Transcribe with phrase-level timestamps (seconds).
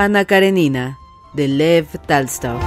[0.00, 0.96] Ana Karenina,
[1.32, 2.60] de Lev Talstov.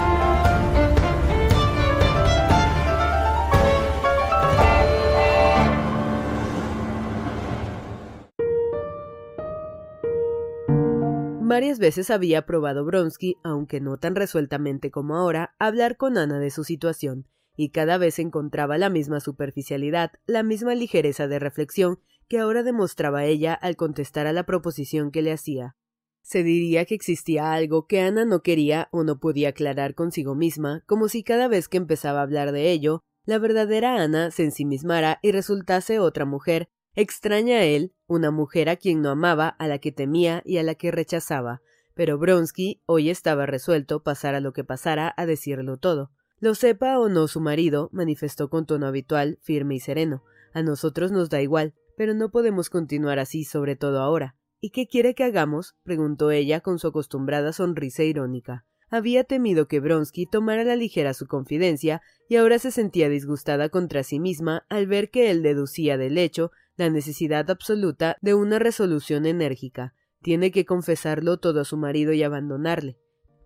[11.39, 16.51] Varias veces había probado Bronsky, aunque no tan resueltamente como ahora, hablar con Ana de
[16.51, 22.39] su situación, y cada vez encontraba la misma superficialidad, la misma ligereza de reflexión que
[22.39, 25.77] ahora demostraba ella al contestar a la proposición que le hacía.
[26.21, 30.83] Se diría que existía algo que Ana no quería o no podía aclarar consigo misma,
[30.85, 35.19] como si cada vez que empezaba a hablar de ello, la verdadera Ana se ensimismara
[35.21, 39.79] y resultase otra mujer, extraña a él, una mujer a quien no amaba, a la
[39.79, 41.61] que temía y a la que rechazaba.
[41.93, 46.11] Pero Bronsky hoy estaba resuelto, pasara lo que pasara, a decirlo todo.
[46.39, 50.23] Lo sepa o no su marido, manifestó con tono habitual, firme y sereno.
[50.53, 54.35] A nosotros nos da igual, pero no podemos continuar así, sobre todo ahora.
[54.63, 55.75] ¿Y qué quiere que hagamos?
[55.81, 58.63] preguntó ella con su acostumbrada sonrisa irónica.
[58.91, 64.03] Había temido que Bronsky tomara la ligera su confidencia y ahora se sentía disgustada contra
[64.03, 69.25] sí misma al ver que él deducía del hecho la necesidad absoluta de una resolución
[69.25, 69.95] enérgica.
[70.21, 72.99] Tiene que confesarlo todo a su marido y abandonarle.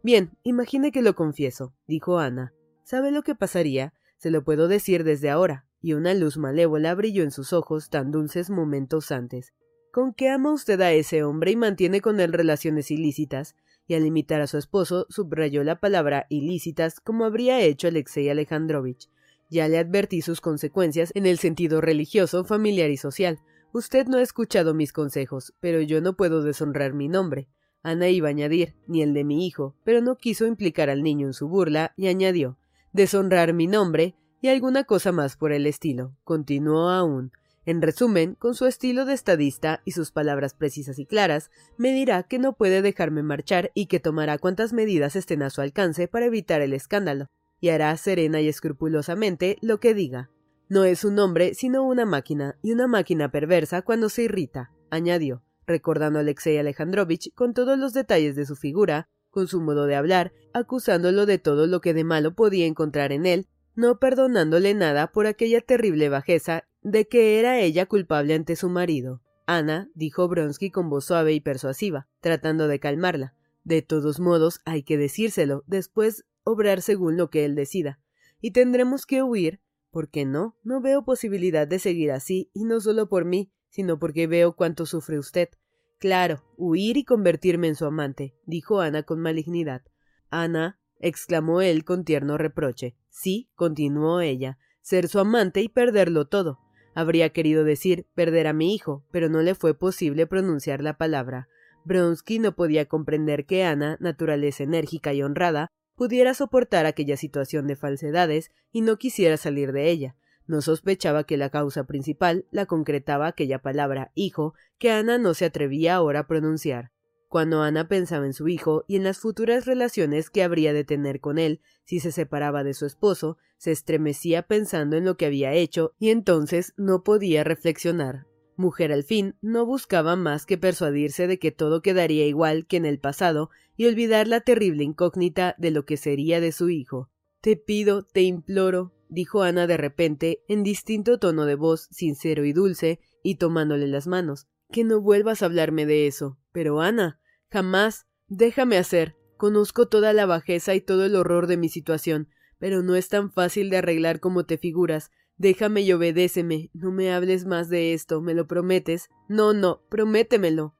[0.03, 2.53] Bien, imagine que lo confieso, dijo Ana.
[2.83, 3.93] ¿Sabe lo que pasaría?
[4.17, 5.65] Se lo puedo decir desde ahora.
[5.79, 9.53] Y una luz malévola brilló en sus ojos tan dulces momentos antes.
[9.95, 13.55] ¿Con qué ama usted a ese hombre y mantiene con él relaciones ilícitas?
[13.87, 19.07] Y al imitar a su esposo, subrayó la palabra ilícitas como habría hecho Alexei Alejandrovich.
[19.49, 23.39] Ya le advertí sus consecuencias en el sentido religioso, familiar y social.
[23.71, 27.47] Usted no ha escuchado mis consejos, pero yo no puedo deshonrar mi nombre.
[27.81, 31.27] Ana iba a añadir, ni el de mi hijo, pero no quiso implicar al niño
[31.27, 32.57] en su burla y añadió,
[32.91, 36.17] deshonrar mi nombre y alguna cosa más por el estilo.
[36.25, 37.31] Continuó aún.
[37.65, 42.21] En resumen, con su estilo de estadista y sus palabras precisas y claras, me dirá
[42.23, 46.27] que no puede dejarme marchar y que tomará cuantas medidas estén a su alcance para
[46.27, 47.27] evitar el escándalo,
[47.59, 50.29] y hará serena y escrupulosamente lo que diga.
[50.69, 55.41] No es un hombre, sino una máquina, y una máquina perversa cuando se irrita, añadió,
[55.65, 59.95] recordando a Alexei Alejandrovich con todos los detalles de su figura, con su modo de
[59.95, 65.11] hablar, acusándolo de todo lo que de malo podía encontrar en él, no perdonándole nada
[65.11, 69.23] por aquella terrible bajeza de que era ella culpable ante su marido.
[69.47, 73.33] Ana, dijo Bronsky con voz suave y persuasiva, tratando de calmarla.
[73.63, 77.99] De todos modos, hay que decírselo, después obrar según lo que él decida.
[78.39, 79.61] Y tendremos que huir.
[79.89, 80.57] ¿Por qué no?
[80.63, 84.85] No veo posibilidad de seguir así, y no solo por mí, sino porque veo cuánto
[84.85, 85.49] sufre usted.
[85.97, 89.81] Claro, huir y convertirme en su amante, dijo Ana con malignidad.
[90.29, 92.95] Ana, exclamó él con tierno reproche.
[93.09, 96.64] Sí, continuó ella, ser su amante y perderlo todo.
[96.95, 101.49] Habría querido decir perder a mi hijo, pero no le fue posible pronunciar la palabra.
[101.83, 107.75] Bronsky no podía comprender que Ana, naturaleza enérgica y honrada, pudiera soportar aquella situación de
[107.75, 110.15] falsedades y no quisiera salir de ella.
[110.47, 115.45] No sospechaba que la causa principal la concretaba aquella palabra hijo que Ana no se
[115.45, 116.91] atrevía ahora a pronunciar.
[117.27, 121.19] Cuando Ana pensaba en su hijo y en las futuras relaciones que habría de tener
[121.19, 125.53] con él si se separaba de su esposo, se estremecía pensando en lo que había
[125.53, 128.27] hecho y entonces no podía reflexionar.
[128.57, 132.85] Mujer al fin no buscaba más que persuadirse de que todo quedaría igual que en
[132.85, 137.09] el pasado y olvidar la terrible incógnita de lo que sería de su hijo.
[137.41, 142.53] Te pido, te imploro, dijo Ana de repente, en distinto tono de voz, sincero y
[142.53, 144.47] dulce, y tomándole las manos.
[144.71, 146.37] Que no vuelvas a hablarme de eso.
[146.55, 147.19] Pero Ana,
[147.51, 148.07] jamás.
[148.29, 149.17] Déjame hacer.
[149.35, 152.29] Conozco toda la bajeza y todo el horror de mi situación,
[152.59, 155.11] pero no es tan fácil de arreglar como te figuras.
[155.35, 156.71] Déjame y obedéceme.
[156.73, 158.21] No me hables más de esto.
[158.21, 159.09] ¿Me lo prometes?
[159.27, 159.81] No, no.
[159.89, 160.77] Prométemelo.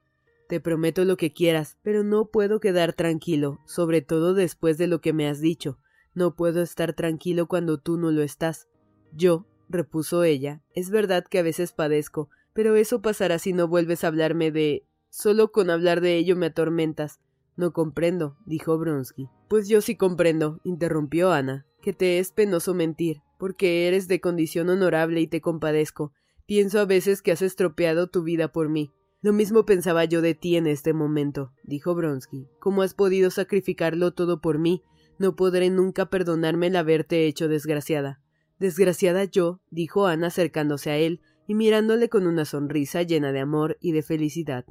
[0.48, 5.02] Te prometo lo que quieras, pero no puedo quedar tranquilo, sobre todo después de lo
[5.02, 5.78] que me has dicho.
[6.14, 8.66] No puedo estar tranquilo cuando tú no lo estás.
[9.12, 14.04] Yo, repuso ella, es verdad que a veces padezco, pero eso pasará si no vuelves
[14.04, 14.86] a hablarme de.
[15.18, 17.20] Solo con hablar de ello me atormentas.
[17.56, 19.30] No comprendo, dijo Bronsky.
[19.48, 24.68] Pues yo sí comprendo, interrumpió Ana, que te es penoso mentir, porque eres de condición
[24.68, 26.12] honorable y te compadezco.
[26.44, 28.92] Pienso a veces que has estropeado tu vida por mí.
[29.22, 32.46] Lo mismo pensaba yo de ti en este momento, dijo Bronsky.
[32.58, 34.82] ¿Cómo has podido sacrificarlo todo por mí?
[35.18, 38.20] No podré nunca perdonarme el haberte hecho desgraciada.
[38.58, 43.78] Desgraciada yo, dijo Ana acercándose a él y mirándole con una sonrisa llena de amor
[43.80, 44.66] y de felicidad.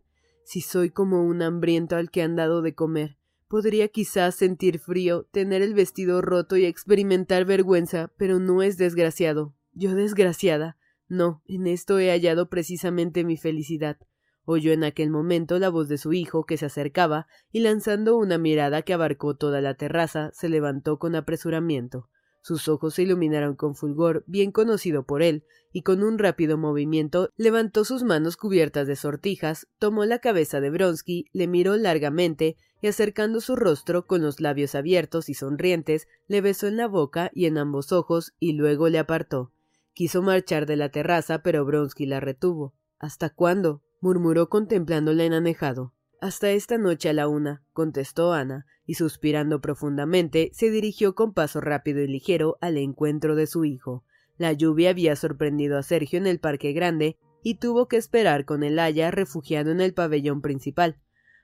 [0.45, 5.23] Si soy como un hambriento al que han dado de comer, podría quizás sentir frío,
[5.31, 9.55] tener el vestido roto y experimentar vergüenza, pero no es desgraciado.
[9.73, 10.77] Yo desgraciada.
[11.07, 13.97] No, en esto he hallado precisamente mi felicidad.
[14.43, 18.37] Oyó en aquel momento la voz de su hijo que se acercaba y lanzando una
[18.37, 22.07] mirada que abarcó toda la terraza, se levantó con apresuramiento.
[22.45, 27.31] Sus ojos se iluminaron con fulgor bien conocido por él, y con un rápido movimiento
[27.37, 32.87] levantó sus manos cubiertas de sortijas, tomó la cabeza de Bronsky, le miró largamente y
[32.87, 37.47] acercando su rostro con los labios abiertos y sonrientes, le besó en la boca y
[37.47, 39.51] en ambos ojos y luego le apartó.
[39.95, 42.75] Quiso marchar de la terraza, pero Bronsky la retuvo.
[42.99, 43.81] ¿Hasta cuándo?
[44.01, 45.94] murmuró contemplándola enanejado.
[46.21, 51.61] Hasta esta noche a la una, contestó Ana, y suspirando profundamente, se dirigió con paso
[51.61, 54.03] rápido y ligero al encuentro de su hijo.
[54.37, 58.63] La lluvia había sorprendido a Sergio en el parque grande y tuvo que esperar con
[58.63, 60.99] el haya refugiado en el pabellón principal.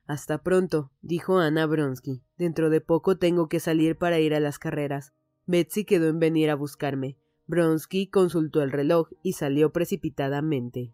[0.07, 2.23] Hasta pronto, dijo Ana Bronsky.
[2.37, 5.13] Dentro de poco tengo que salir para ir a las carreras.
[5.45, 7.17] Betsy quedó en venir a buscarme.
[7.45, 10.93] Bronsky consultó el reloj y salió precipitadamente.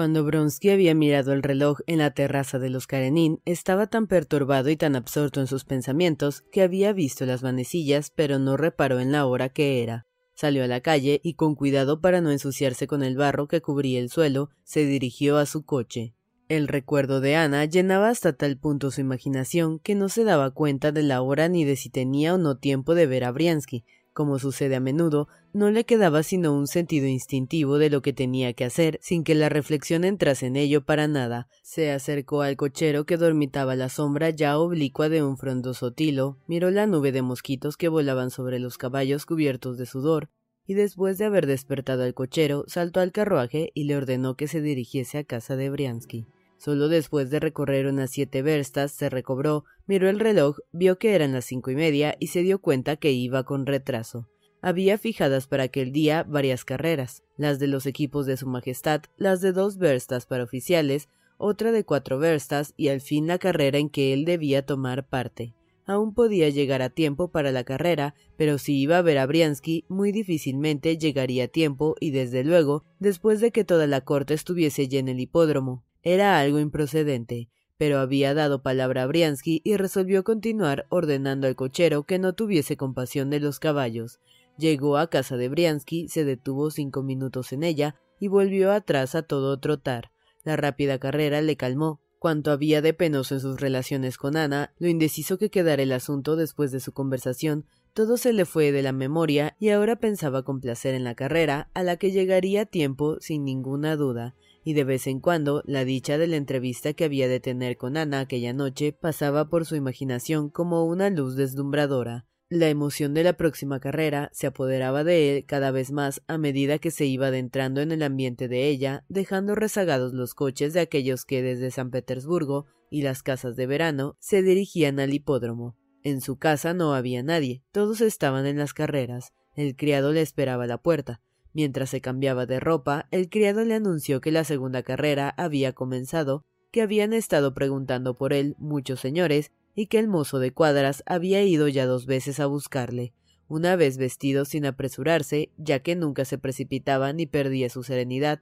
[0.00, 4.70] Cuando Bronsky había mirado el reloj en la terraza de los Karenin, estaba tan perturbado
[4.70, 9.12] y tan absorto en sus pensamientos que había visto las manecillas, pero no reparó en
[9.12, 10.06] la hora que era.
[10.34, 14.00] Salió a la calle y, con cuidado para no ensuciarse con el barro que cubría
[14.00, 16.14] el suelo, se dirigió a su coche.
[16.48, 20.92] El recuerdo de Ana llenaba hasta tal punto su imaginación que no se daba cuenta
[20.92, 23.84] de la hora ni de si tenía o no tiempo de ver a Briansky,
[24.20, 28.52] como sucede a menudo, no le quedaba sino un sentido instintivo de lo que tenía
[28.52, 31.48] que hacer, sin que la reflexión entrase en ello para nada.
[31.62, 36.70] Se acercó al cochero que dormitaba la sombra ya oblicua de un frondoso tilo, miró
[36.70, 40.28] la nube de mosquitos que volaban sobre los caballos cubiertos de sudor,
[40.66, 44.60] y después de haber despertado al cochero, saltó al carruaje y le ordenó que se
[44.60, 46.26] dirigiese a casa de Briansky.
[46.60, 51.32] Solo después de recorrer unas siete verstas se recobró, miró el reloj, vio que eran
[51.32, 54.28] las cinco y media y se dio cuenta que iba con retraso.
[54.60, 59.40] Había fijadas para aquel día varias carreras, las de los equipos de Su Majestad, las
[59.40, 61.08] de dos verstas para oficiales,
[61.38, 65.54] otra de cuatro verstas y al fin la carrera en que él debía tomar parte.
[65.86, 69.86] Aún podía llegar a tiempo para la carrera, pero si iba a ver a Briansky,
[69.88, 74.88] muy difícilmente llegaría a tiempo y desde luego, después de que toda la corte estuviese
[74.88, 75.86] ya en el hipódromo.
[76.02, 82.04] Era algo improcedente, pero había dado palabra a Briansky y resolvió continuar ordenando al cochero
[82.04, 84.20] que no tuviese compasión de los caballos.
[84.56, 89.22] Llegó a casa de Briansky, se detuvo cinco minutos en ella y volvió atrás a
[89.22, 90.10] todo trotar.
[90.44, 92.00] La rápida carrera le calmó.
[92.18, 96.36] Cuanto había de penoso en sus relaciones con Ana, lo indeciso que quedara el asunto
[96.36, 97.64] después de su conversación,
[97.94, 101.70] todo se le fue de la memoria y ahora pensaba con placer en la carrera,
[101.72, 105.84] a la que llegaría a tiempo sin ninguna duda y de vez en cuando la
[105.84, 109.76] dicha de la entrevista que había de tener con Ana aquella noche pasaba por su
[109.76, 112.26] imaginación como una luz deslumbradora.
[112.52, 116.80] La emoción de la próxima carrera se apoderaba de él cada vez más a medida
[116.80, 121.24] que se iba adentrando en el ambiente de ella, dejando rezagados los coches de aquellos
[121.24, 125.76] que desde San Petersburgo y las casas de verano se dirigían al hipódromo.
[126.02, 129.32] En su casa no había nadie, todos estaban en las carreras.
[129.54, 131.22] El criado le esperaba a la puerta.
[131.52, 136.44] Mientras se cambiaba de ropa, el criado le anunció que la segunda carrera había comenzado,
[136.70, 141.42] que habían estado preguntando por él muchos señores, y que el mozo de cuadras había
[141.42, 143.12] ido ya dos veces a buscarle,
[143.48, 148.40] una vez vestido sin apresurarse, ya que nunca se precipitaba ni perdía su serenidad,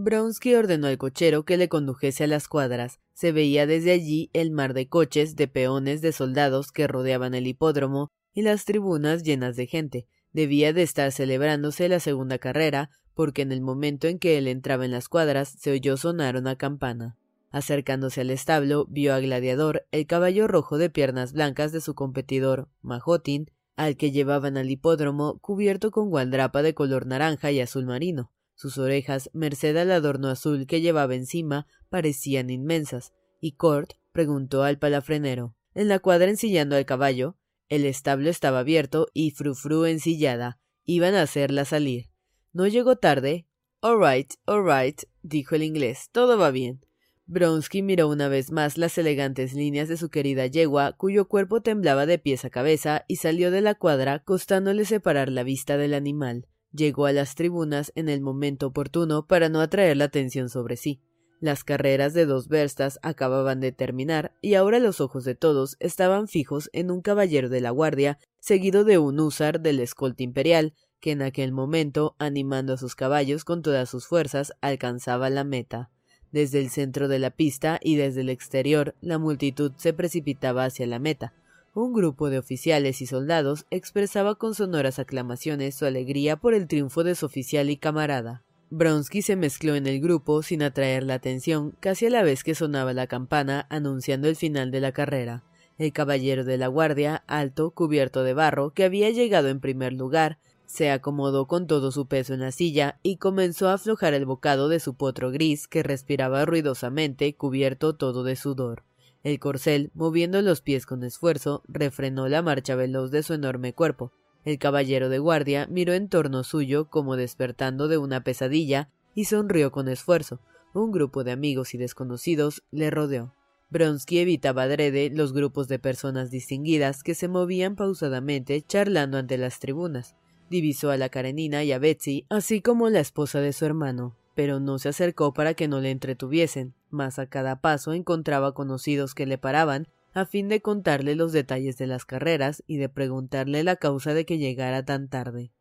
[0.00, 3.00] Bronsky ordenó al cochero que le condujese a las cuadras.
[3.14, 7.48] Se veía desde allí el mar de coches, de peones, de soldados que rodeaban el
[7.48, 10.06] hipódromo y las tribunas llenas de gente.
[10.32, 14.84] Debía de estar celebrándose la segunda carrera, porque en el momento en que él entraba
[14.84, 17.16] en las cuadras se oyó sonar una campana.
[17.50, 22.68] Acercándose al establo, vio a Gladiador, el caballo rojo de piernas blancas de su competidor,
[22.82, 28.32] Majotin, al que llevaban al hipódromo cubierto con gualdrapa de color naranja y azul marino.
[28.54, 34.78] Sus orejas, merced al adorno azul que llevaba encima, parecían inmensas, y Cort preguntó al
[34.78, 35.54] palafrenero.
[35.74, 37.36] En la cuadra ensillando al caballo,
[37.68, 40.58] el establo estaba abierto y Frufru ensillada.
[40.84, 42.10] Iban a hacerla salir.
[42.52, 43.46] No llegó tarde.
[43.80, 46.08] All right, all right, dijo el inglés.
[46.12, 46.80] Todo va bien.
[47.26, 52.06] Bronsky miró una vez más las elegantes líneas de su querida yegua, cuyo cuerpo temblaba
[52.06, 56.46] de pies a cabeza, y salió de la cuadra, costándole separar la vista del animal.
[56.72, 61.02] Llegó a las tribunas en el momento oportuno para no atraer la atención sobre sí.
[61.40, 66.26] Las carreras de dos verstas acababan de terminar y ahora los ojos de todos estaban
[66.26, 71.12] fijos en un caballero de la guardia, seguido de un húsar del escolta imperial, que
[71.12, 75.90] en aquel momento, animando a sus caballos con todas sus fuerzas, alcanzaba la meta.
[76.32, 80.88] Desde el centro de la pista y desde el exterior, la multitud se precipitaba hacia
[80.88, 81.34] la meta.
[81.72, 87.04] Un grupo de oficiales y soldados expresaba con sonoras aclamaciones su alegría por el triunfo
[87.04, 88.42] de su oficial y camarada.
[88.70, 92.54] Bronsky se mezcló en el grupo sin atraer la atención, casi a la vez que
[92.54, 95.42] sonaba la campana anunciando el final de la carrera.
[95.78, 100.38] El caballero de la guardia, alto, cubierto de barro, que había llegado en primer lugar,
[100.66, 104.68] se acomodó con todo su peso en la silla y comenzó a aflojar el bocado
[104.68, 108.84] de su potro gris que respiraba ruidosamente, cubierto todo de sudor.
[109.22, 114.12] El corcel, moviendo los pies con esfuerzo, refrenó la marcha veloz de su enorme cuerpo.
[114.48, 119.70] El caballero de guardia miró en torno suyo como despertando de una pesadilla y sonrió
[119.72, 120.40] con esfuerzo.
[120.72, 123.34] Un grupo de amigos y desconocidos le rodeó.
[123.68, 129.60] Bronsky evitaba adrede los grupos de personas distinguidas que se movían pausadamente charlando ante las
[129.60, 130.16] tribunas.
[130.48, 134.60] Divisó a la Karenina y a Betsy, así como la esposa de su hermano pero
[134.60, 139.26] no se acercó para que no le entretuviesen, mas a cada paso encontraba conocidos que
[139.26, 139.88] le paraban
[140.18, 144.24] a fin de contarle los detalles de las carreras y de preguntarle la causa de
[144.26, 145.52] que llegara tan tarde.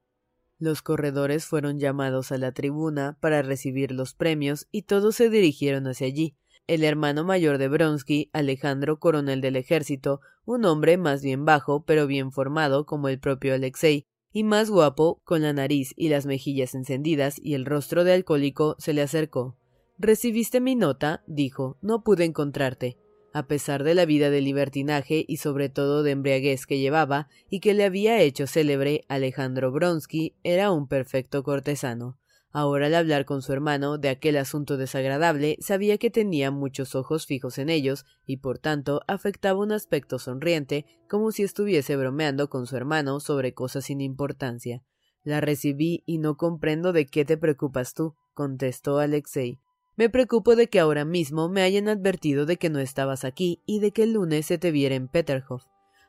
[0.60, 5.88] Los corredores fueron llamados a la tribuna para recibir los premios y todos se dirigieron
[5.88, 6.36] hacia allí.
[6.66, 12.08] El hermano mayor de Bronsky, Alejandro, coronel del ejército, un hombre más bien bajo, pero
[12.08, 16.76] bien formado como el propio Alexei, y más guapo, con la nariz y las mejillas
[16.76, 19.56] encendidas y el rostro de alcohólico, se le acercó.
[19.98, 21.24] ¿Recibiste mi nota?
[21.26, 21.78] dijo.
[21.82, 22.98] No pude encontrarte.
[23.38, 27.60] A pesar de la vida de libertinaje y sobre todo de embriaguez que llevaba y
[27.60, 32.18] que le había hecho célebre, Alejandro Bronsky era un perfecto cortesano.
[32.50, 37.28] Ahora al hablar con su hermano de aquel asunto desagradable, sabía que tenía muchos ojos
[37.28, 42.66] fijos en ellos y por tanto afectaba un aspecto sonriente, como si estuviese bromeando con
[42.66, 44.82] su hermano sobre cosas sin importancia.
[45.22, 49.60] La recibí y no comprendo de qué te preocupas tú, contestó Alexei.
[49.98, 53.80] Me preocupo de que ahora mismo me hayan advertido de que no estabas aquí y
[53.80, 55.64] de que el lunes se te viera en Peterhof.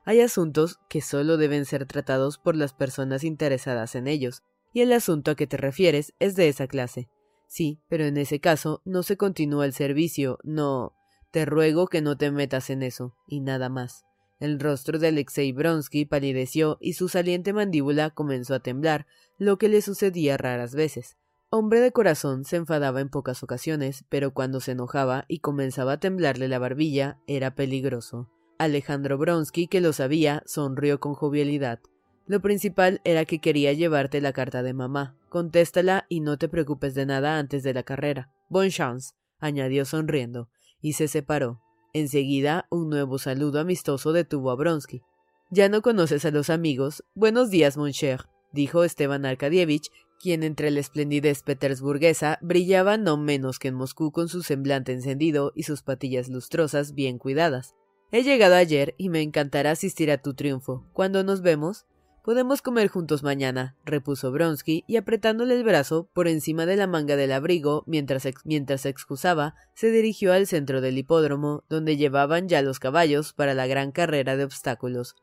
[0.04, 4.42] Hay asuntos que solo deben ser tratados por las personas interesadas en ellos,
[4.74, 7.08] y el asunto a que te refieres es de esa clase.
[7.46, 10.94] Sí, pero en ese caso no se continúa el servicio, no.
[11.30, 14.04] Te ruego que no te metas en eso, y nada más.
[14.38, 19.06] El rostro de Alexei Bronsky palideció y su saliente mandíbula comenzó a temblar,
[19.38, 21.16] lo que le sucedía raras veces.
[21.50, 26.00] Hombre de corazón se enfadaba en pocas ocasiones, pero cuando se enojaba y comenzaba a
[26.00, 28.28] temblarle la barbilla, era peligroso.
[28.58, 31.80] Alejandro Bronsky, que lo sabía, sonrió con jovialidad.
[32.26, 35.16] Lo principal era que quería llevarte la carta de mamá.
[35.30, 38.30] Contéstala y no te preocupes de nada antes de la carrera.
[38.50, 40.50] Bon chance, añadió sonriendo,
[40.82, 41.62] y se separó.
[41.94, 45.00] Enseguida, un nuevo saludo amistoso detuvo a Bronsky.
[45.50, 47.04] Ya no conoces a los amigos.
[47.14, 49.90] Buenos días, mon cher, dijo Esteban Arkadievich,
[50.20, 55.52] quien entre la esplendidez petersburguesa brillaba no menos que en Moscú con su semblante encendido
[55.54, 57.74] y sus patillas lustrosas bien cuidadas.
[58.10, 60.84] He llegado ayer y me encantará asistir a tu triunfo.
[60.92, 61.86] ¿Cuándo nos vemos?
[62.24, 67.16] Podemos comer juntos mañana, repuso Bronsky, y apretándole el brazo por encima de la manga
[67.16, 72.60] del abrigo mientras, mientras se excusaba, se dirigió al centro del hipódromo, donde llevaban ya
[72.60, 75.16] los caballos para la gran carrera de obstáculos.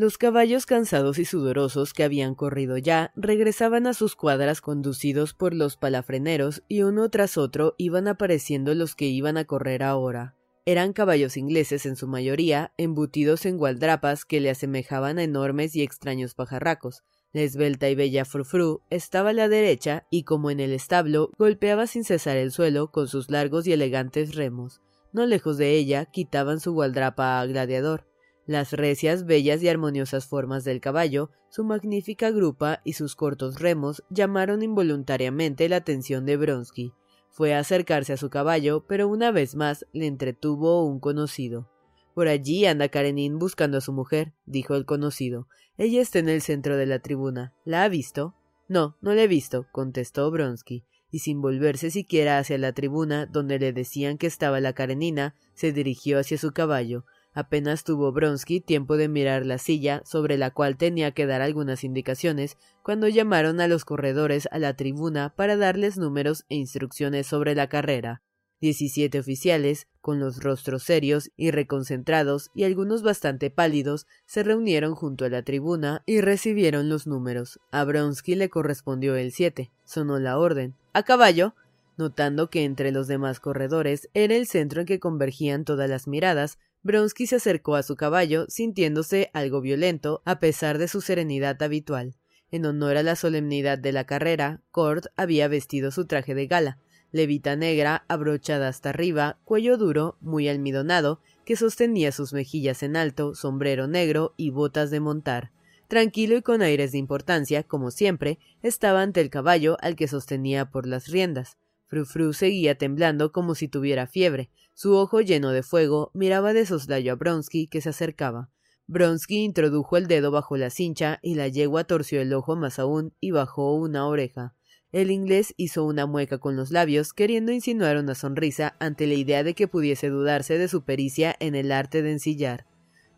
[0.00, 5.52] Los caballos cansados y sudorosos que habían corrido ya regresaban a sus cuadras conducidos por
[5.52, 10.36] los palafreneros y uno tras otro iban apareciendo los que iban a correr ahora.
[10.64, 15.82] Eran caballos ingleses en su mayoría, embutidos en gualdrapas que le asemejaban a enormes y
[15.82, 17.02] extraños pajarracos.
[17.34, 21.86] La esbelta y bella Frufru estaba a la derecha y, como en el establo, golpeaba
[21.86, 24.80] sin cesar el suelo con sus largos y elegantes remos.
[25.12, 28.09] No lejos de ella quitaban su gualdrapa a gladiador.
[28.50, 34.02] Las recias, bellas y armoniosas formas del caballo, su magnífica grupa y sus cortos remos
[34.10, 36.92] llamaron involuntariamente la atención de Bronsky.
[37.28, 41.70] Fue a acercarse a su caballo, pero una vez más le entretuvo un conocido.
[42.12, 45.46] Por allí anda Karenin buscando a su mujer, dijo el conocido.
[45.78, 47.54] Ella está en el centro de la tribuna.
[47.64, 48.34] ¿La ha visto?
[48.66, 53.60] No, no la he visto, contestó Bronsky, y sin volverse siquiera hacia la tribuna donde
[53.60, 58.96] le decían que estaba la Karenina, se dirigió hacia su caballo, Apenas tuvo Bronsky tiempo
[58.96, 63.68] de mirar la silla sobre la cual tenía que dar algunas indicaciones cuando llamaron a
[63.68, 68.22] los corredores a la tribuna para darles números e instrucciones sobre la carrera.
[68.60, 75.24] Diecisiete oficiales, con los rostros serios y reconcentrados y algunos bastante pálidos, se reunieron junto
[75.24, 77.58] a la tribuna y recibieron los números.
[77.70, 79.70] A Bronsky le correspondió el siete.
[79.84, 80.74] Sonó la orden.
[80.92, 81.54] ¡A caballo!
[81.96, 86.58] Notando que entre los demás corredores era el centro en que convergían todas las miradas,
[86.82, 92.16] Bronsky se acercó a su caballo, sintiéndose algo violento, a pesar de su serenidad habitual.
[92.50, 96.78] En honor a la solemnidad de la carrera, Cord había vestido su traje de gala,
[97.12, 103.34] levita negra, abrochada hasta arriba, cuello duro, muy almidonado, que sostenía sus mejillas en alto,
[103.34, 105.52] sombrero negro y botas de montar.
[105.86, 110.70] Tranquilo y con aires de importancia, como siempre, estaba ante el caballo al que sostenía
[110.70, 111.58] por las riendas.
[111.90, 114.48] Frufru seguía temblando como si tuviera fiebre.
[114.74, 118.48] Su ojo lleno de fuego miraba de soslayo a Bronsky que se acercaba.
[118.86, 123.12] Bronsky introdujo el dedo bajo la cincha y la yegua torció el ojo más aún
[123.18, 124.54] y bajó una oreja.
[124.92, 129.42] El inglés hizo una mueca con los labios, queriendo insinuar una sonrisa ante la idea
[129.42, 132.66] de que pudiese dudarse de su pericia en el arte de ensillar.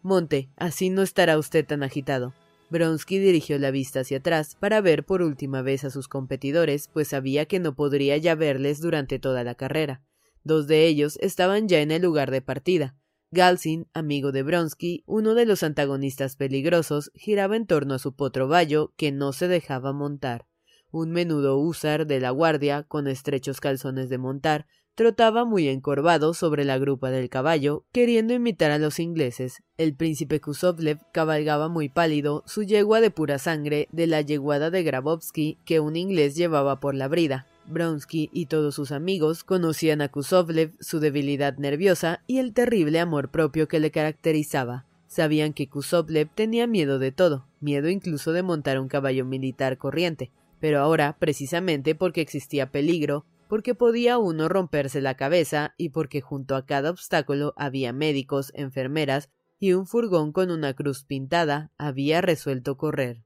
[0.03, 2.33] Monte, así no estará usted tan agitado.
[2.73, 7.09] Bronsky dirigió la vista hacia atrás para ver por última vez a sus competidores, pues
[7.09, 10.03] sabía que no podría ya verles durante toda la carrera.
[10.43, 12.97] Dos de ellos estaban ya en el lugar de partida.
[13.31, 18.49] Galsin, amigo de Bronsky, uno de los antagonistas peligrosos, giraba en torno a su potro
[18.49, 20.47] vallo, que no se dejaba montar.
[20.91, 26.67] Un menudo húsar de la guardia, con estrechos calzones de montar, Trotaba muy encorvado sobre
[26.67, 29.63] la grupa del caballo, queriendo imitar a los ingleses.
[29.79, 34.83] El príncipe Kusovlev cabalgaba muy pálido, su yegua de pura sangre, de la yeguada de
[34.83, 37.47] Grabowski que un inglés llevaba por la brida.
[37.65, 43.31] Bronsky y todos sus amigos conocían a Kusovlev, su debilidad nerviosa y el terrible amor
[43.31, 44.85] propio que le caracterizaba.
[45.07, 50.31] Sabían que Kusovlev tenía miedo de todo, miedo incluso de montar un caballo militar corriente,
[50.61, 56.57] pero ahora, precisamente porque existía peligro, porque podía uno romperse la cabeza y porque junto
[56.57, 59.29] a cada obstáculo había médicos, enfermeras
[59.61, 63.25] y un furgón con una cruz pintada, había resuelto correr.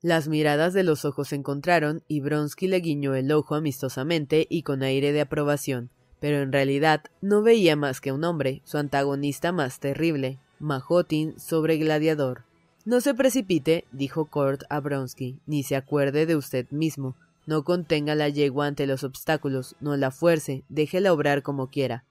[0.00, 4.62] Las miradas de los ojos se encontraron y Bronsky le guiñó el ojo amistosamente y
[4.62, 9.50] con aire de aprobación, pero en realidad no veía más que un hombre, su antagonista
[9.50, 12.44] más terrible, Majotin sobre Gladiador.
[12.84, 17.16] No se precipite, dijo Kurt a Bronsky, ni se acuerde de usted mismo.
[17.46, 22.04] No contenga la yegua ante los obstáculos, no la fuerce, déjela obrar como quiera.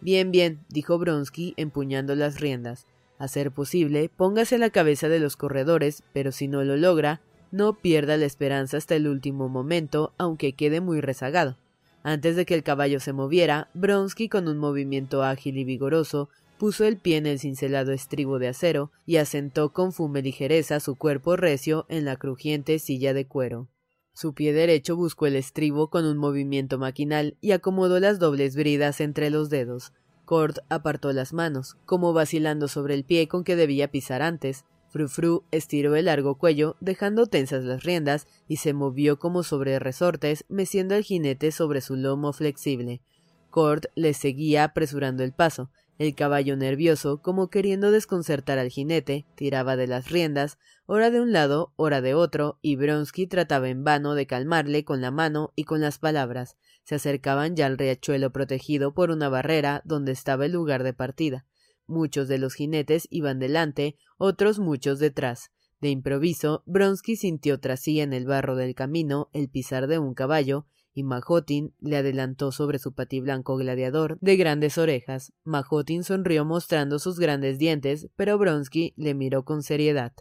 [0.00, 2.86] Bien, bien, dijo Bronsky empuñando las riendas.
[3.18, 7.22] A ser posible, póngase a la cabeza de los corredores, pero si no lo logra,
[7.50, 11.56] no pierda la esperanza hasta el último momento, aunque quede muy rezagado.
[12.02, 16.84] Antes de que el caballo se moviera, Bronsky, con un movimiento ágil y vigoroso, puso
[16.84, 21.36] el pie en el cincelado estribo de acero y asentó con fume ligereza su cuerpo
[21.36, 23.68] recio en la crujiente silla de cuero.
[24.14, 29.00] Su pie derecho buscó el estribo con un movimiento maquinal y acomodó las dobles bridas
[29.00, 29.92] entre los dedos.
[30.24, 34.64] Cord apartó las manos, como vacilando sobre el pie con que debía pisar antes.
[34.88, 40.44] Frufru estiró el largo cuello, dejando tensas las riendas, y se movió como sobre resortes,
[40.48, 43.02] meciendo al jinete sobre su lomo flexible.
[43.50, 49.76] Cord le seguía apresurando el paso, el caballo nervioso, como queriendo desconcertar al jinete, tiraba
[49.76, 54.14] de las riendas, ora de un lado, ora de otro, y Bronsky trataba en vano
[54.14, 56.56] de calmarle con la mano y con las palabras.
[56.82, 61.46] Se acercaban ya al riachuelo protegido por una barrera donde estaba el lugar de partida.
[61.86, 65.50] Muchos de los jinetes iban delante, otros muchos detrás.
[65.80, 70.14] De improviso, Bronsky sintió tras sí en el barro del camino el pisar de un
[70.14, 75.32] caballo, y Majotin le adelantó sobre su patiblanco gladiador de grandes orejas.
[75.42, 80.12] Majotin sonrió mostrando sus grandes dientes, pero Bronsky le miró con seriedad.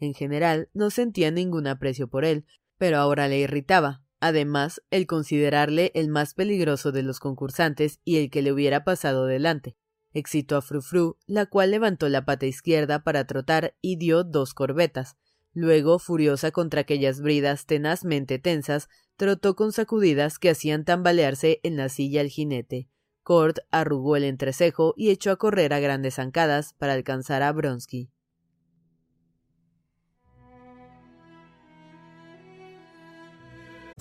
[0.00, 2.46] En general, no sentía ningún aprecio por él,
[2.78, 4.02] pero ahora le irritaba.
[4.20, 9.26] Además, el considerarle el más peligroso de los concursantes y el que le hubiera pasado
[9.26, 9.76] delante.
[10.14, 15.16] Excitó a Frufru, la cual levantó la pata izquierda para trotar y dio dos corbetas.
[15.54, 21.88] Luego, furiosa contra aquellas bridas tenazmente tensas, trotó con sacudidas que hacían tambalearse en la
[21.88, 22.88] silla al jinete.
[23.22, 28.10] Cord arrugó el entrecejo y echó a correr a grandes zancadas para alcanzar a Bronsky.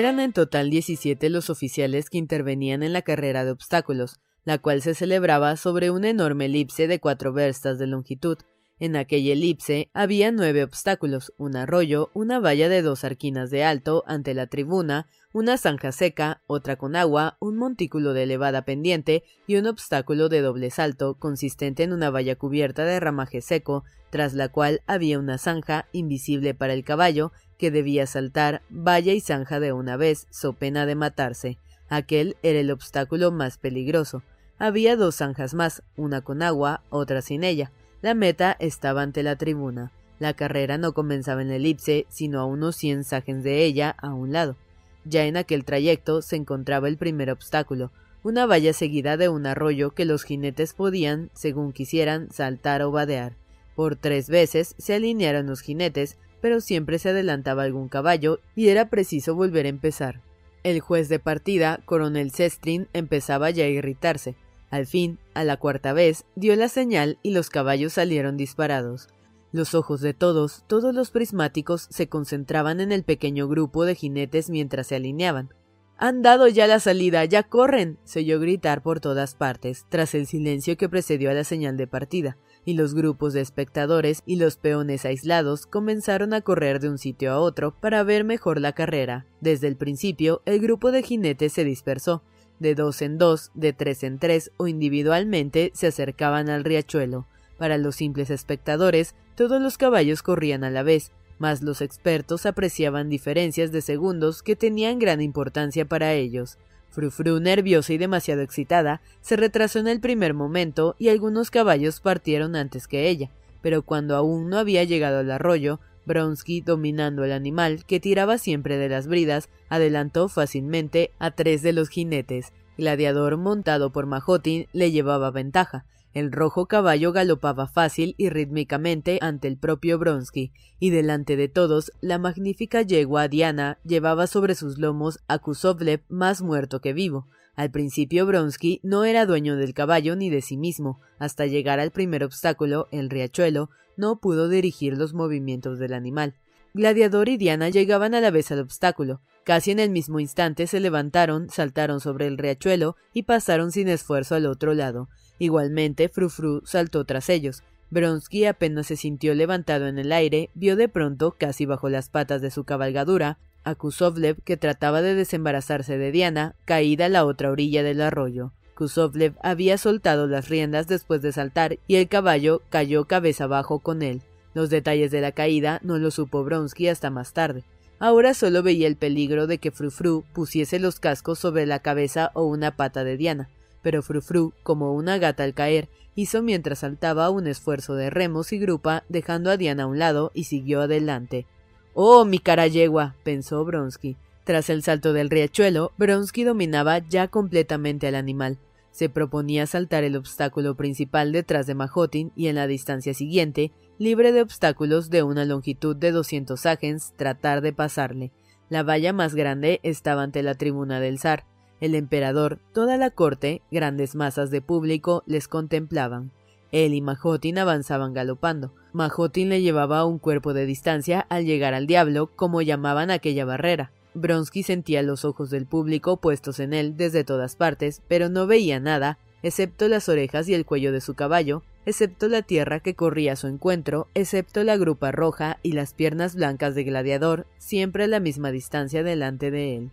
[0.00, 4.80] Eran en total 17 los oficiales que intervenían en la carrera de obstáculos, la cual
[4.80, 8.38] se celebraba sobre una enorme elipse de cuatro verstas de longitud.
[8.78, 14.02] En aquella elipse había nueve obstáculos, un arroyo, una valla de dos arquinas de alto
[14.06, 19.56] ante la tribuna, una zanja seca, otra con agua, un montículo de elevada pendiente y
[19.56, 24.48] un obstáculo de doble salto consistente en una valla cubierta de ramaje seco, tras la
[24.48, 29.74] cual había una zanja invisible para el caballo que debía saltar valla y zanja de
[29.74, 31.58] una vez, so pena de matarse.
[31.90, 34.22] Aquel era el obstáculo más peligroso.
[34.58, 37.70] Había dos zanjas más, una con agua, otra sin ella.
[38.00, 39.92] La meta estaba ante la tribuna.
[40.18, 44.14] La carrera no comenzaba en la elipse, sino a unos cien sajes de ella a
[44.14, 44.56] un lado.
[45.04, 47.92] Ya en aquel trayecto se encontraba el primer obstáculo,
[48.22, 53.34] una valla seguida de un arroyo que los jinetes podían, según quisieran, saltar o vadear.
[53.76, 58.88] Por tres veces se alinearon los jinetes, pero siempre se adelantaba algún caballo y era
[58.88, 60.20] preciso volver a empezar.
[60.62, 64.36] El juez de partida, coronel Sestrin, empezaba ya a irritarse.
[64.70, 69.08] Al fin, a la cuarta vez, dio la señal y los caballos salieron disparados.
[69.52, 74.48] Los ojos de todos, todos los prismáticos, se concentraban en el pequeño grupo de jinetes
[74.48, 75.52] mientras se alineaban.
[76.02, 77.98] Han dado ya la salida, ya corren.
[78.04, 81.86] se oyó gritar por todas partes, tras el silencio que precedió a la señal de
[81.86, 86.96] partida y los grupos de espectadores y los peones aislados comenzaron a correr de un
[86.96, 89.26] sitio a otro para ver mejor la carrera.
[89.42, 92.22] Desde el principio, el grupo de jinetes se dispersó.
[92.60, 97.26] De dos en dos, de tres en tres o individualmente se acercaban al riachuelo.
[97.58, 103.08] Para los simples espectadores, todos los caballos corrían a la vez, mas los expertos apreciaban
[103.08, 106.58] diferencias de segundos que tenían gran importancia para ellos.
[106.90, 112.56] Frufru, nerviosa y demasiado excitada, se retrasó en el primer momento y algunos caballos partieron
[112.56, 113.30] antes que ella,
[113.62, 118.76] pero cuando aún no había llegado al arroyo, Bronsky, dominando el animal, que tiraba siempre
[118.76, 122.52] de las bridas, adelantó fácilmente a tres de los jinetes.
[122.76, 129.48] Gladiador, montado por Majotin, le llevaba ventaja, el rojo caballo galopaba fácil y rítmicamente ante
[129.48, 135.20] el propio Bronsky, y delante de todos, la magnífica yegua Diana llevaba sobre sus lomos
[135.28, 137.28] a Kusovlev más muerto que vivo.
[137.54, 141.00] Al principio Bronsky no era dueño del caballo ni de sí mismo.
[141.18, 146.34] Hasta llegar al primer obstáculo, el riachuelo, no pudo dirigir los movimientos del animal.
[146.72, 149.20] Gladiador y Diana llegaban a la vez al obstáculo.
[149.44, 154.36] Casi en el mismo instante se levantaron, saltaron sobre el riachuelo y pasaron sin esfuerzo
[154.36, 155.08] al otro lado.
[155.40, 157.62] Igualmente, Frufru saltó tras ellos.
[157.88, 162.42] Bronsky apenas se sintió levantado en el aire, vio de pronto, casi bajo las patas
[162.42, 167.50] de su cabalgadura, a Kusovlev que trataba de desembarazarse de Diana, caída a la otra
[167.50, 168.52] orilla del arroyo.
[168.74, 174.02] Kusovlev había soltado las riendas después de saltar y el caballo cayó cabeza abajo con
[174.02, 174.20] él.
[174.52, 177.64] Los detalles de la caída no lo supo Bronsky hasta más tarde.
[177.98, 182.44] Ahora solo veía el peligro de que Frufru pusiese los cascos sobre la cabeza o
[182.44, 183.48] una pata de Diana
[183.82, 188.58] pero Frufru, como una gata al caer, hizo mientras saltaba un esfuerzo de remos y
[188.58, 191.46] grupa, dejando a Diana a un lado y siguió adelante.
[191.94, 193.16] ¡Oh, mi cara yegua!
[193.24, 194.16] pensó Bronsky.
[194.44, 198.58] Tras el salto del riachuelo, Bronsky dominaba ya completamente al animal.
[198.90, 204.32] Se proponía saltar el obstáculo principal detrás de Majotin y en la distancia siguiente, libre
[204.32, 208.32] de obstáculos de una longitud de 200 agens, tratar de pasarle.
[208.68, 211.44] La valla más grande estaba ante la tribuna del zar.
[211.80, 216.30] El emperador, toda la corte, grandes masas de público les contemplaban.
[216.72, 218.72] Él y Majotin avanzaban galopando.
[218.92, 223.92] Majotin le llevaba un cuerpo de distancia al llegar al diablo, como llamaban aquella barrera.
[224.14, 228.80] Bronsky sentía los ojos del público puestos en él desde todas partes, pero no veía
[228.80, 233.32] nada, excepto las orejas y el cuello de su caballo, excepto la tierra que corría
[233.32, 238.08] a su encuentro, excepto la grupa roja y las piernas blancas de gladiador, siempre a
[238.08, 239.90] la misma distancia delante de él.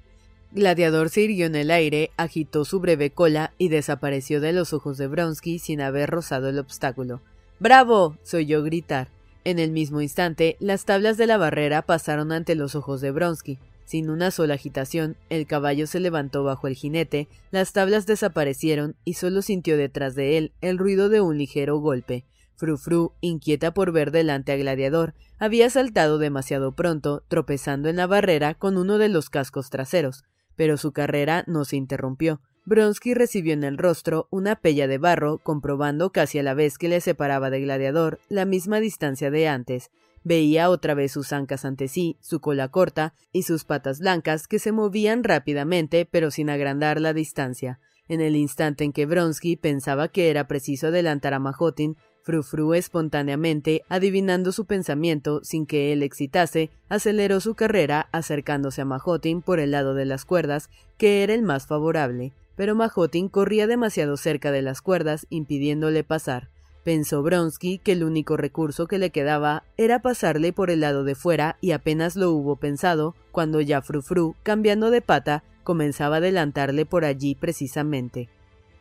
[0.51, 5.07] Gladiador se en el aire, agitó su breve cola y desapareció de los ojos de
[5.07, 7.21] Bronsky sin haber rozado el obstáculo.
[7.59, 8.17] ¡Bravo!
[8.23, 9.09] se oyó gritar.
[9.43, 13.59] En el mismo instante, las tablas de la barrera pasaron ante los ojos de Bronsky.
[13.83, 19.13] Sin una sola agitación, el caballo se levantó bajo el jinete, las tablas desaparecieron y
[19.13, 22.25] solo sintió detrás de él el ruido de un ligero golpe.
[22.55, 28.55] Frufru, inquieta por ver delante a Gladiador, había saltado demasiado pronto, tropezando en la barrera
[28.55, 30.23] con uno de los cascos traseros,
[30.57, 32.41] pero su carrera no se interrumpió.
[32.65, 36.89] Bronsky recibió en el rostro una pella de barro, comprobando casi a la vez que
[36.89, 39.89] le separaba de Gladiador la misma distancia de antes.
[40.25, 44.59] Veía otra vez sus ancas ante sí, su cola corta y sus patas blancas que
[44.59, 47.79] se movían rápidamente pero sin agrandar la distancia.
[48.09, 51.95] En el instante en que Bronsky pensaba que era preciso adelantar a Majotin,
[52.27, 59.41] Frufru espontáneamente, adivinando su pensamiento sin que él excitase, aceleró su carrera acercándose a Majotin
[59.41, 64.17] por el lado de las cuerdas, que era el más favorable pero Majotin corría demasiado
[64.17, 66.49] cerca de las cuerdas, impidiéndole pasar.
[66.83, 71.13] Pensó Bronsky que el único recurso que le quedaba era pasarle por el lado de
[71.13, 76.85] fuera y apenas lo hubo pensado cuando ya Frufru, cambiando de pata, comenzaba a adelantarle
[76.85, 78.27] por allí precisamente.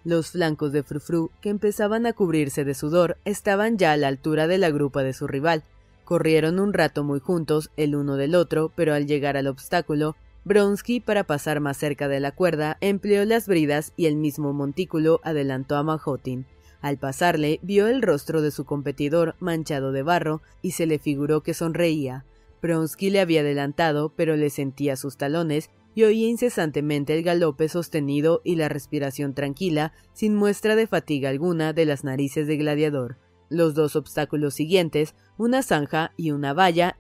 [0.06, 4.46] Los flancos de Frufru, que empezaban a cubrirse de sudor, estaban ya a la altura
[4.46, 5.64] de la grupa de su rival.
[6.04, 10.14] Corrieron un rato muy juntos el uno del otro, pero al llegar al obstáculo,
[10.44, 15.20] Bronsky, para pasar más cerca de la cuerda, empleó las bridas y el mismo montículo
[15.24, 16.46] adelantó a Majotin.
[16.80, 21.40] Al pasarle, vio el rostro de su competidor manchado de barro y se le figuró
[21.40, 22.24] que sonreía.
[22.62, 28.42] Bronsky le había adelantado, pero le sentía sus talones y oía incesantemente el galope sostenido
[28.44, 33.16] y la respiración tranquila, sin muestra de fatiga alguna, de las narices de gladiador.
[33.48, 36.98] Los dos obstáculos siguientes, una zanja y una valla,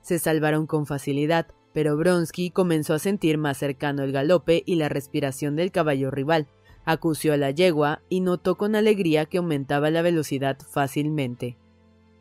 [0.00, 4.88] se salvaron con facilidad, pero Bronsky comenzó a sentir más cercano el galope y la
[4.88, 6.46] respiración del caballo rival.
[6.84, 11.58] Acució a la yegua y notó con alegría que aumentaba la velocidad fácilmente.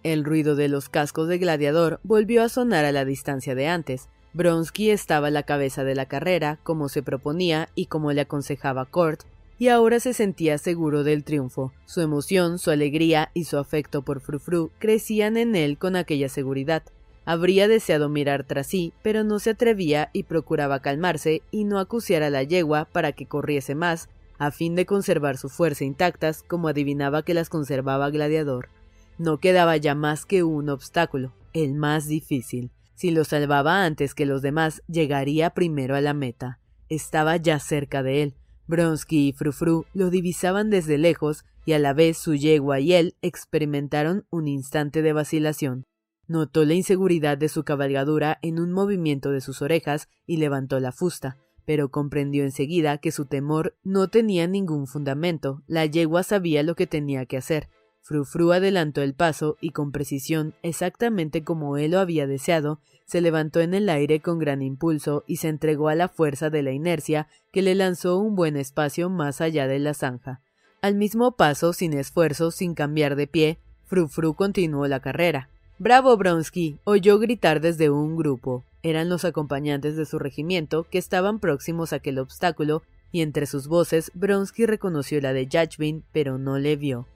[0.02, 4.10] El ruido de los cascos de gladiador volvió a sonar a la distancia de antes.
[4.36, 8.84] Bronsky estaba a la cabeza de la carrera, como se proponía y como le aconsejaba
[8.84, 9.21] Kurt,
[9.58, 11.71] y ahora se sentía seguro del triunfo.
[11.86, 16.84] Su emoción, su alegría y su afecto por Frufru crecían en él con aquella seguridad.
[17.24, 22.21] Habría deseado mirar tras sí, pero no se atrevía y procuraba calmarse y no acuciar
[22.21, 26.67] a la yegua para que corriese más, a fin de conservar su fuerza intactas como
[26.67, 28.67] adivinaba que las conservaba Gladiador.
[29.17, 32.69] No quedaba ya más que un obstáculo, el más difícil.
[32.96, 36.60] Si lo salvaba antes que los demás, llegaría primero a la meta.
[36.90, 38.36] Estaba ya cerca de él.
[38.68, 43.16] Bronsky y Frufru lo divisaban desde lejos y a la vez su yegua y él
[43.22, 45.86] experimentaron un instante de vacilación.
[46.28, 50.92] Notó la inseguridad de su cabalgadura en un movimiento de sus orejas y levantó la
[50.92, 55.62] fusta, pero comprendió enseguida que su temor no tenía ningún fundamento.
[55.68, 57.70] La yegua sabía lo que tenía que hacer.
[58.08, 63.62] Frufru adelantó el paso y con precisión, exactamente como él lo había deseado, se levantó
[63.62, 67.28] en el aire con gran impulso y se entregó a la fuerza de la inercia
[67.52, 70.39] que le lanzó un buen espacio más allá de la zanja.
[70.84, 75.50] Al mismo paso, sin esfuerzo, sin cambiar de pie, Frufru continuó la carrera.
[75.80, 78.63] Bravo Bronsky, oyó gritar desde un grupo.
[78.84, 83.68] Eran los acompañantes de su regimiento que estaban próximos a aquel obstáculo, y entre sus
[83.68, 87.08] voces Bronsky reconoció la de Yachvin, pero no le vio.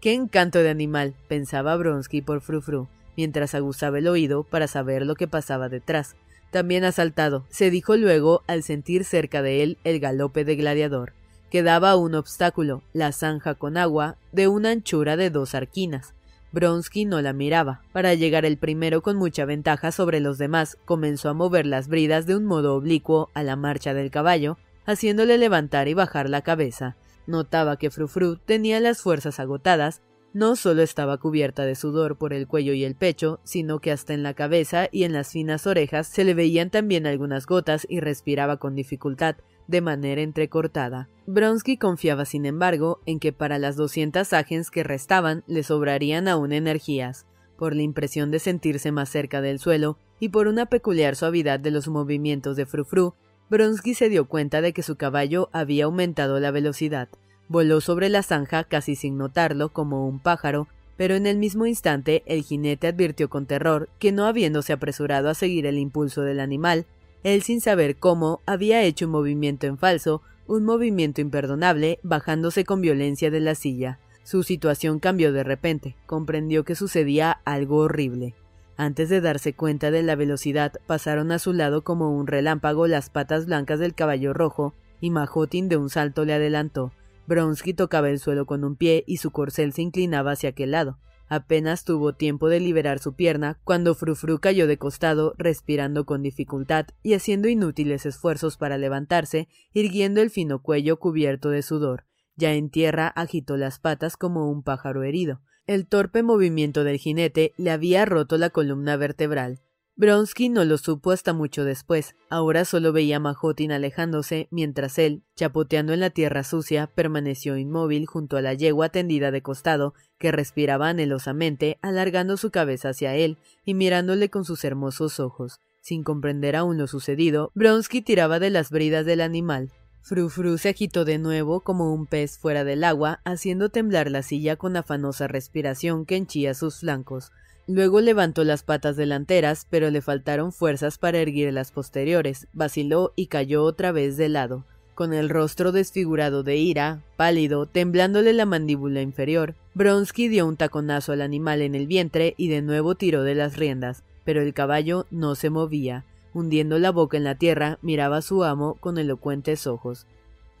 [0.00, 1.14] ¡Qué encanto de animal!
[1.26, 6.14] pensaba Bronsky por Frufru, mientras aguzaba el oído para saber lo que pasaba detrás.
[6.52, 11.14] También ha saltado, se dijo luego al sentir cerca de él el galope de gladiador.
[11.50, 16.14] Quedaba un obstáculo, la zanja con agua, de una anchura de dos arquinas.
[16.52, 17.82] Bronsky no la miraba.
[17.92, 22.24] Para llegar el primero con mucha ventaja sobre los demás, comenzó a mover las bridas
[22.26, 26.96] de un modo oblicuo a la marcha del caballo, haciéndole levantar y bajar la cabeza.
[27.28, 30.00] Notaba que Frufru tenía las fuerzas agotadas,
[30.32, 34.14] no solo estaba cubierta de sudor por el cuello y el pecho, sino que hasta
[34.14, 38.00] en la cabeza y en las finas orejas se le veían también algunas gotas y
[38.00, 39.36] respiraba con dificultad,
[39.66, 41.10] de manera entrecortada.
[41.26, 46.52] Bronsky confiaba, sin embargo, en que para las doscientas agens que restaban le sobrarían aún
[46.52, 47.26] energías,
[47.58, 51.72] por la impresión de sentirse más cerca del suelo y por una peculiar suavidad de
[51.72, 53.14] los movimientos de Frufru,
[53.50, 57.08] Bronsky se dio cuenta de que su caballo había aumentado la velocidad.
[57.48, 62.22] Voló sobre la zanja casi sin notarlo como un pájaro, pero en el mismo instante
[62.26, 66.84] el jinete advirtió con terror que no habiéndose apresurado a seguir el impulso del animal,
[67.22, 72.80] él sin saber cómo había hecho un movimiento en falso, un movimiento imperdonable, bajándose con
[72.80, 73.98] violencia de la silla.
[74.24, 78.34] Su situación cambió de repente, comprendió que sucedía algo horrible.
[78.80, 83.10] Antes de darse cuenta de la velocidad, pasaron a su lado como un relámpago las
[83.10, 86.92] patas blancas del caballo rojo, y Majotin de un salto le adelantó.
[87.26, 90.96] Bronsky tocaba el suelo con un pie y su corcel se inclinaba hacia aquel lado.
[91.26, 96.86] Apenas tuvo tiempo de liberar su pierna cuando Frufru cayó de costado, respirando con dificultad
[97.02, 102.04] y haciendo inútiles esfuerzos para levantarse, irguiendo el fino cuello cubierto de sudor.
[102.36, 105.40] Ya en tierra agitó las patas como un pájaro herido.
[105.68, 109.60] El torpe movimiento del jinete le había roto la columna vertebral.
[109.96, 112.14] Bronsky no lo supo hasta mucho después.
[112.30, 118.06] Ahora solo veía a Majotin alejándose, mientras él, chapoteando en la tierra sucia, permaneció inmóvil
[118.06, 123.36] junto a la yegua tendida de costado, que respiraba anhelosamente, alargando su cabeza hacia él
[123.62, 125.60] y mirándole con sus hermosos ojos.
[125.82, 129.70] Sin comprender aún lo sucedido, Bronsky tiraba de las bridas del animal.
[130.02, 134.56] Frufru se agitó de nuevo como un pez fuera del agua, haciendo temblar la silla
[134.56, 137.30] con afanosa respiración que henchía sus flancos.
[137.66, 143.26] Luego levantó las patas delanteras, pero le faltaron fuerzas para erguir las posteriores, vaciló y
[143.26, 144.64] cayó otra vez de lado.
[144.94, 151.12] Con el rostro desfigurado de ira, pálido, temblándole la mandíbula inferior, Bronsky dio un taconazo
[151.12, 155.06] al animal en el vientre y de nuevo tiró de las riendas, pero el caballo
[155.10, 156.04] no se movía.
[156.34, 160.06] Hundiendo la boca en la tierra, miraba a su amo con elocuentes ojos.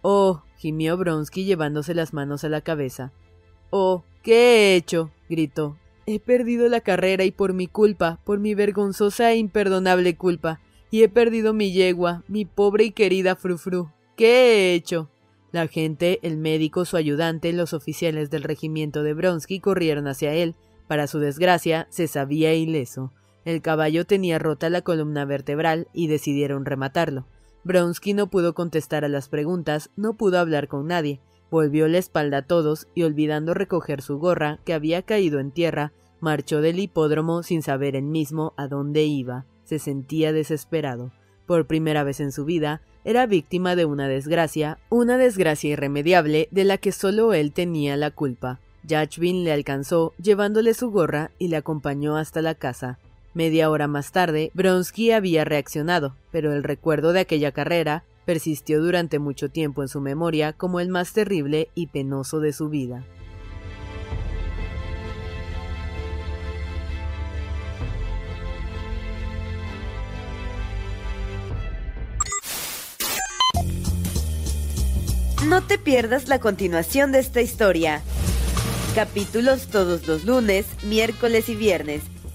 [0.02, 3.12] Oh, gimió Bronsky llevándose las manos a la cabeza.
[3.70, 5.10] Oh, ¿qué he hecho?
[5.28, 5.76] gritó.
[6.06, 10.60] He perdido la carrera y por mi culpa, por mi vergonzosa e imperdonable culpa.
[10.90, 13.90] Y he perdido mi yegua, mi pobre y querida Frufru.
[14.16, 15.10] ¿Qué he hecho?
[15.52, 20.54] La gente, el médico, su ayudante, los oficiales del regimiento de Bronsky corrieron hacia él.
[20.86, 23.12] Para su desgracia, se sabía ileso.
[23.48, 27.24] El caballo tenía rota la columna vertebral y decidieron rematarlo.
[27.64, 31.22] Bronsky no pudo contestar a las preguntas, no pudo hablar con nadie.
[31.50, 35.94] Volvió la espalda a todos y olvidando recoger su gorra, que había caído en tierra,
[36.20, 39.46] marchó del hipódromo sin saber él mismo a dónde iba.
[39.64, 41.10] Se sentía desesperado.
[41.46, 46.64] Por primera vez en su vida, era víctima de una desgracia, una desgracia irremediable de
[46.64, 48.60] la que solo él tenía la culpa.
[48.84, 52.98] Yachvin le alcanzó, llevándole su gorra, y le acompañó hasta la casa.
[53.38, 59.20] Media hora más tarde, Bronsky había reaccionado, pero el recuerdo de aquella carrera persistió durante
[59.20, 63.04] mucho tiempo en su memoria como el más terrible y penoso de su vida.
[75.46, 78.02] No te pierdas la continuación de esta historia.
[78.96, 82.02] Capítulos todos los lunes, miércoles y viernes.